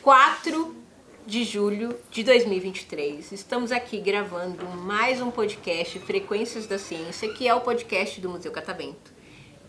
[0.00, 0.74] Quatro
[1.26, 3.30] de julho de 2023.
[3.30, 8.50] Estamos aqui gravando mais um podcast Frequências da Ciência, que é o podcast do Museu
[8.50, 9.12] Catavento.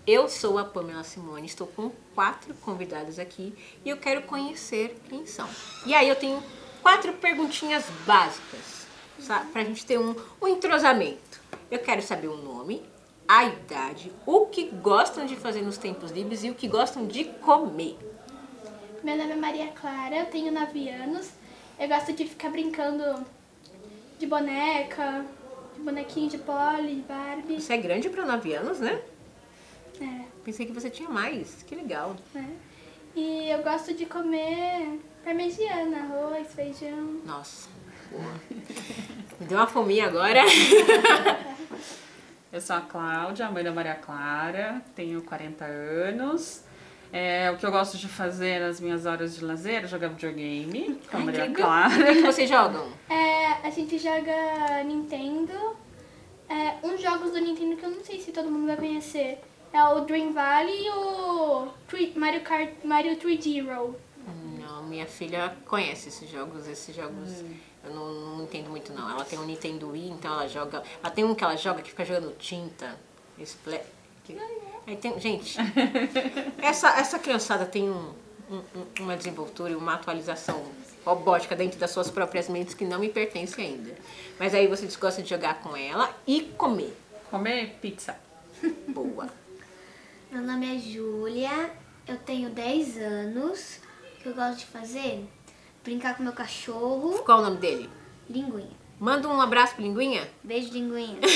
[0.07, 3.53] Eu sou a Pamela Simone, estou com quatro convidados aqui
[3.83, 5.49] e eu quero conhecer quem são.
[5.85, 6.41] E aí eu tenho
[6.81, 8.85] quatro perguntinhas básicas,
[9.51, 11.41] para a gente ter um, um entrosamento.
[11.69, 12.81] Eu quero saber o nome,
[13.27, 17.25] a idade, o que gostam de fazer nos tempos livres e o que gostam de
[17.25, 17.97] comer.
[19.03, 21.29] Meu nome é Maria Clara, eu tenho 9 anos.
[21.79, 23.25] Eu gosto de ficar brincando
[24.19, 25.25] de boneca,
[25.75, 27.59] de bonequinho de pole, de Barbie.
[27.59, 29.01] Você é grande para 9 anos, né?
[29.99, 31.63] É, Pensei que você tinha mais.
[31.63, 32.15] Que legal.
[32.33, 32.55] né?
[33.15, 37.21] E eu gosto de comer parmegiana, arroz, feijão.
[37.25, 37.69] Nossa.
[38.11, 38.33] boa.
[39.39, 40.41] Me deu uma fominha agora.
[42.51, 46.63] Eu sou a Cláudia, mãe da Maria Clara, tenho 40 anos.
[47.13, 50.99] É, o que eu gosto de fazer nas minhas horas de lazer é jogar videogame
[51.09, 51.69] com a Ai, Maria que legal.
[51.69, 52.13] O Clara.
[52.13, 52.87] que, vocês jogam?
[53.09, 55.75] É, a gente joga Nintendo.
[56.49, 59.39] É, uns jogos do Nintendo que eu não sei se todo mundo vai conhecer.
[59.73, 61.67] É o Dream Valley e o
[62.17, 63.97] Mario Kart Mario 3D Roll.
[64.91, 66.67] Minha filha conhece esses jogos.
[66.67, 67.29] Esses jogos
[67.85, 69.09] eu não, não entendo muito, não.
[69.09, 70.83] Ela tem um Nintendo Wii, então ela joga.
[71.01, 72.99] Ela tem um que ela joga que fica jogando tinta.
[73.39, 73.81] Splat.
[74.25, 74.37] que-
[74.85, 75.57] Aí tem, gente,
[76.61, 78.13] essa, essa criançada tem um-
[78.49, 80.61] um- um- uma desenvoltura e uma atualização
[81.05, 83.95] robótica dentro das suas próprias mentes que não me pertence ainda.
[84.37, 86.95] Mas aí vocês gostam de jogar com ela e comer.
[87.29, 88.15] Comer pizza.
[88.89, 89.29] Boa.
[90.31, 91.71] Meu nome é Júlia,
[92.07, 93.79] eu tenho 10 anos.
[94.21, 95.27] O que eu gosto de fazer?
[95.83, 97.89] Brincar com meu cachorro, Qual o nome dele?
[98.29, 98.69] linguinha.
[98.99, 100.29] Manda um abraço pro Linguinha.
[100.43, 101.17] Beijo, linguinha.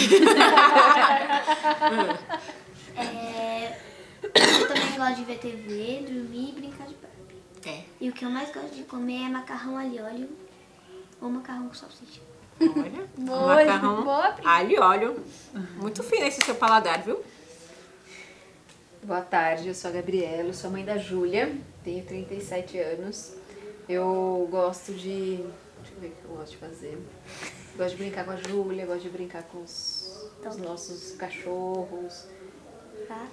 [2.97, 3.77] É,
[4.23, 7.43] eu também gosto de ver TV, dormir e brincar de Barbie.
[7.65, 7.83] É.
[7.99, 10.29] E o que eu mais gosto de comer é macarrão alho óleo
[11.19, 12.21] ou macarrão com salsicha.
[12.61, 15.25] Olha, Boa, macarrão, boa, alho e óleo.
[15.75, 17.21] Muito fino esse seu paladar, viu?
[19.05, 21.51] Boa tarde, eu sou a Gabriela, sou a mãe da Júlia,
[21.83, 23.33] tenho 37 anos.
[23.87, 25.37] Eu gosto de.
[25.81, 26.97] Deixa eu ver o que eu gosto de fazer.
[27.77, 32.25] Gosto de brincar com a Júlia, gosto de brincar com os, os nossos cachorros,
[33.07, 33.27] Tá?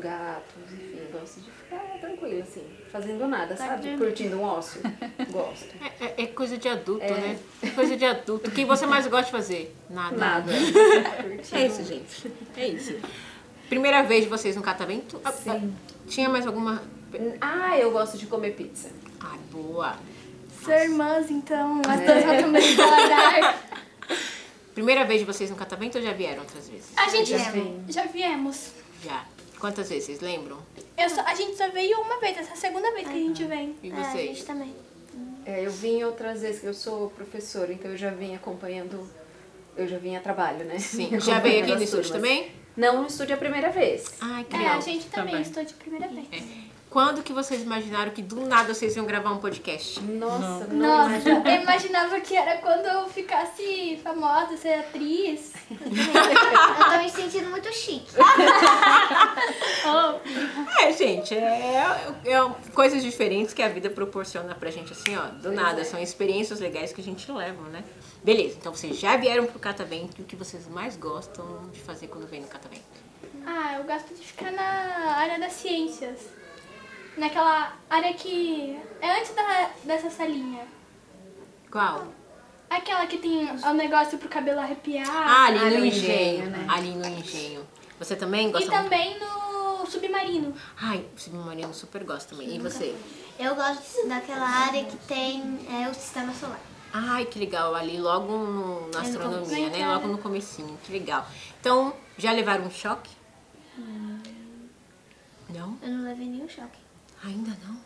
[0.00, 3.98] gatos, enfim, gosto de ficar tranquila, assim, fazendo nada, Tá sabe?
[3.98, 4.80] Curtindo um ócio.
[5.30, 5.74] Gosto.
[6.00, 7.10] É, é- é coisa de adulto, É.
[7.10, 7.38] né?
[7.62, 8.48] É coisa de adulto.
[8.48, 9.76] O que você mais gosta de fazer?
[9.90, 10.16] Nada.
[10.16, 10.52] Nada.
[11.52, 12.32] É isso, gente.
[12.56, 12.94] É isso.
[13.70, 15.18] Primeira vez de vocês no catavento?
[15.24, 15.50] Ah, Sim.
[15.74, 16.82] ah, Tinha mais alguma.
[17.40, 18.90] Ah, eu gosto de comer pizza.
[19.20, 19.96] Ai, boa.
[20.62, 23.64] São irmãs, então, as duas vão também paladar.
[24.74, 26.86] Primeira vez de vocês no catavento ou já vieram outras vezes?
[26.96, 27.84] A gente Já já, vem.
[28.12, 28.72] viemos.
[29.02, 29.24] Já.
[29.58, 30.58] Quantas vezes, vocês lembram?
[30.98, 33.16] Eu só- a gente só veio uma vez, essa é a segunda vez que a
[33.18, 33.76] gente vem.
[33.82, 34.26] E É, a vocês?
[34.28, 34.74] gente também.
[35.46, 39.06] É, eu vim outras vezes, que eu sou professora, então eu já vim acompanhando,
[39.76, 40.78] eu já vim a trabalho, né?
[40.78, 41.08] Sim.
[41.20, 42.52] Já veio aqui no estúdio também?
[42.80, 44.14] Não estúdio a primeira vez.
[44.20, 44.78] Ai, que É, legal.
[44.78, 45.42] a gente também, Também.
[45.42, 46.26] estou de primeira vez.
[46.88, 50.00] Quando que vocês imaginaram que do nada vocês iam gravar um podcast?
[50.02, 50.76] Nossa, não,
[51.06, 51.48] Nossa, imagino.
[51.48, 55.52] eu imaginava que era quando eu ficasse famosa, ser atriz.
[55.70, 58.10] Eu tô me sentindo muito chique.
[61.10, 65.50] É, gente, é, é coisas diferentes que a vida proporciona pra gente, assim, ó, do
[65.52, 65.84] nada.
[65.84, 67.84] São experiências legais que a gente leva, né?
[68.22, 72.06] Beleza, então vocês já vieram pro catavento e o que vocês mais gostam de fazer
[72.08, 72.82] quando vem no catavento?
[73.46, 76.18] Ah, eu gosto de ficar na área das ciências.
[77.16, 80.64] Naquela área que é antes da, dessa salinha.
[81.70, 82.08] Qual?
[82.68, 85.08] Aquela que tem o negócio pro cabelo arrepiar.
[85.08, 85.86] Ah, ali no engenho.
[85.86, 86.66] engenho, né?
[86.68, 87.66] Ali no engenho.
[87.98, 88.82] Você também e gosta muito?
[88.82, 89.39] também no
[89.90, 90.54] submarino.
[90.80, 92.54] Ai, o submarino super gosta também.
[92.54, 92.94] E você?
[93.38, 96.60] Eu gosto daquela área que tem é, o sistema solar.
[96.92, 97.74] Ai, que legal.
[97.74, 99.86] Ali logo no- na É no astronomia, né?
[99.94, 100.78] Logo no comecinho.
[100.84, 101.26] Que legal.
[101.60, 103.10] Então, já levaram um choque?
[105.48, 105.76] Não?
[105.82, 106.78] Eu não levei nenhum choque.
[107.24, 107.78] Ainda não?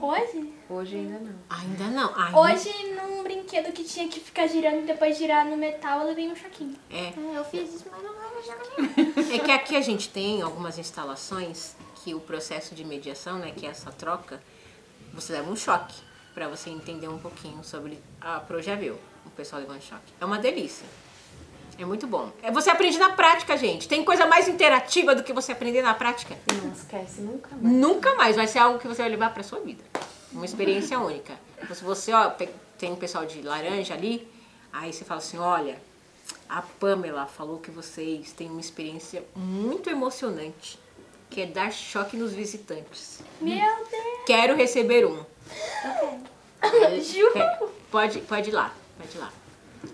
[0.00, 0.52] Hoje?
[0.68, 1.34] Hoje ainda não.
[1.48, 2.18] Ainda não.
[2.18, 2.40] Ainda...
[2.40, 6.28] Hoje, num brinquedo que tinha que ficar girando e depois girar no metal, eu levei
[6.28, 6.74] um choquinho.
[6.90, 7.08] É.
[7.08, 8.99] É, eu fiz isso, mas não levei choque nenhum.
[9.34, 13.66] É que aqui a gente tem algumas instalações que o processo de mediação, né, que
[13.66, 14.42] é essa troca,
[15.12, 15.94] você leva um choque
[16.34, 20.12] para você entender um pouquinho sobre a Pro já viu, o pessoal levando choque.
[20.20, 20.86] É uma delícia.
[21.78, 22.30] É muito bom.
[22.42, 23.88] É, você aprende na prática, gente.
[23.88, 26.36] Tem coisa mais interativa do que você aprender na prática?
[26.62, 27.74] Não esquece nunca mais.
[27.74, 29.82] Nunca mais vai ser algo que você vai levar para sua vida.
[30.30, 31.34] Uma experiência única.
[31.74, 32.30] Se você, ó,
[32.78, 34.28] tem um pessoal de laranja ali,
[34.72, 35.76] Aí você fala assim, olha,
[36.48, 40.78] a Pamela falou que vocês têm uma experiência muito emocionante,
[41.28, 43.22] que é dar choque nos visitantes.
[43.40, 44.24] Meu Deus!
[44.26, 45.24] Quero receber um.
[47.02, 47.38] Ju!
[47.38, 47.58] É,
[47.90, 49.32] pode, pode ir lá, pode ir lá.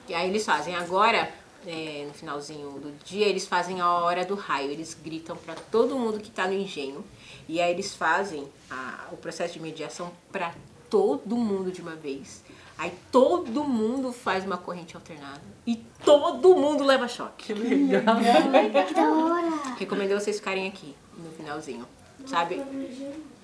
[0.09, 1.31] E aí eles fazem agora,
[1.67, 4.71] é, no finalzinho do dia, eles fazem a hora do raio.
[4.71, 7.05] Eles gritam para todo mundo que tá no engenho.
[7.49, 10.53] E aí eles fazem a- o processo de mediação para
[10.91, 12.43] todo mundo de uma vez.
[12.79, 15.41] Aí todo mundo faz uma corrente alternada.
[15.67, 17.47] E todo mundo leva choque.
[17.47, 18.17] Que legal.
[18.87, 19.75] Que da hora.
[19.79, 21.87] Recomendo vocês ficarem aqui no finalzinho,
[22.27, 22.63] sabe?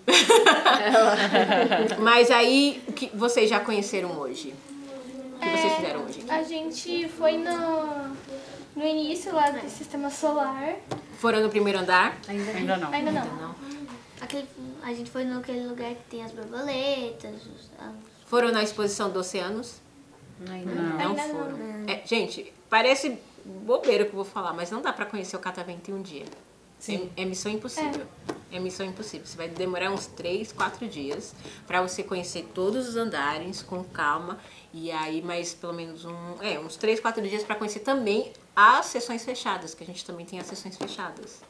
[1.98, 4.54] Mas aí, o que vocês já conheceram hoje?
[5.36, 6.24] O que vocês fizeram hoje?
[6.28, 8.08] A gente foi no,
[8.76, 10.74] no início lá do sistema solar.
[11.18, 12.16] Foram no primeiro andar?
[12.28, 12.92] Ainda não.
[12.92, 13.24] Ainda não.
[13.36, 13.54] Não.
[14.20, 14.46] Aquele,
[14.82, 17.34] a gente foi naquele lugar que tem as borboletas.
[17.46, 17.92] os- a-
[18.32, 19.74] Foram na exposição dos oceanos?
[20.48, 20.82] Ainda Não.
[20.96, 21.34] Não Ainda não.
[21.34, 21.58] foram.
[21.86, 25.38] É, gente, parece bobeira o que eu vou falar, mas não dá pra conhecer o
[25.38, 26.24] Catavento em um dia.
[26.78, 27.10] Sim.
[27.14, 28.06] É, é missão impossível.
[28.50, 28.58] É.
[28.58, 29.26] missão impossível.
[29.26, 31.34] Você vai demorar uns três, quatro dias
[31.66, 34.38] pra você conhecer todos os andares com calma.
[34.72, 38.86] E aí, mais pelo menos um, é, uns três, quatro dias pra conhecer também as
[38.86, 41.42] sessões fechadas, que a gente também tem as sessões fechadas.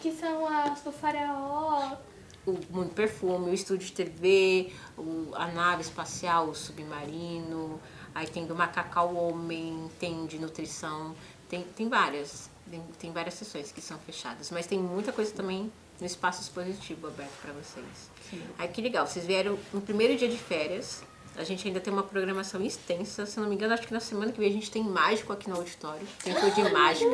[0.00, 1.98] Que são as do faraó.
[2.46, 7.80] O Mundo Perfume, o estúdio de TV, o- a nave espacial, o submarino,
[8.14, 11.14] aí tem do macaco ao homem, tem de nutrição,
[11.48, 15.72] tem, tem várias, tem, tem várias sessões que são fechadas, mas tem muita coisa também
[16.00, 18.10] no espaço expositivo aberto para vocês.
[18.58, 21.02] Aí que legal, vocês vieram no primeiro dia de férias,
[21.36, 24.30] a gente ainda tem uma programação extensa, se não me engano, acho que na semana
[24.32, 27.08] que vem a gente tem mágico aqui no auditório, tem show de mágica.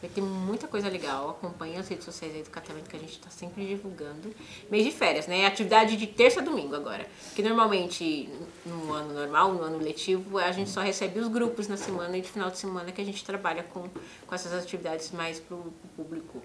[0.00, 1.30] Vai ter muita coisa legal.
[1.30, 4.34] Acompanhe as redes sociais aí do Catavento que a gente está sempre divulgando.
[4.70, 5.44] Mês de férias, né?
[5.44, 7.06] Atividade de terça a domingo agora.
[7.26, 8.28] Porque normalmente
[8.64, 12.22] no ano normal, no ano letivo, a gente só recebe os grupos na semana e
[12.22, 13.90] de final de semana que a gente trabalha com,
[14.26, 16.42] com essas atividades mais pro, pro público.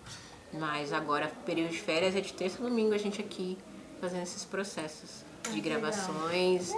[0.51, 3.58] Mas agora, período de férias é de terça a domingo a gente aqui
[4.01, 6.74] fazendo esses processos de gravações,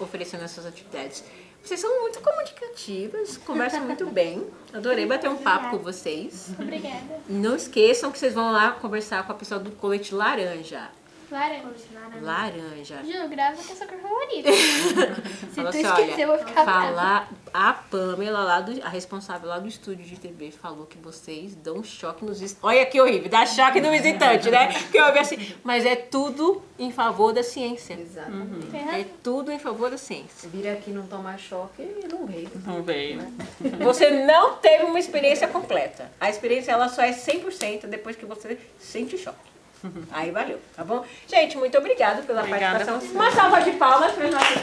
[0.00, 1.24] oferecendo essas atividades.
[1.62, 4.46] Vocês são muito comunicativas, conversam muito bem.
[4.72, 6.50] Adorei bater um papo com vocês.
[6.58, 7.20] Obrigada.
[7.28, 10.88] Não esqueçam que vocês vão lá conversar com a pessoa do colete laranja.
[11.30, 11.70] Laranja.
[12.20, 12.96] Laranja.
[13.04, 14.50] Ju, grava que é sua cor favorita.
[14.52, 17.28] Se Fala tu assim, esquecer, eu vou ficar brava.
[17.52, 21.82] A Pamela, lá do, a responsável lá do estúdio de TV, falou que vocês dão
[21.82, 22.64] choque nos visitantes.
[22.64, 24.68] Olha que horrível, dá choque no visitante, né?
[24.90, 27.94] Que eu ouvi assim, mas é tudo em favor da ciência.
[27.94, 28.66] Exatamente.
[28.66, 30.48] Tem É tudo em favor da ciência.
[30.48, 32.50] Vir aqui não tomar choque e não veio.
[32.64, 33.20] Não veio.
[33.80, 36.10] Você não teve uma experiência completa.
[36.20, 39.50] A experiência ela só é 100% depois que você sente o choque.
[40.12, 41.04] Aí valeu, tá bom?
[41.26, 43.14] Gente, muito obrigada pela Obrigada participação.
[43.14, 44.59] Uma salva de palmas para os nossos.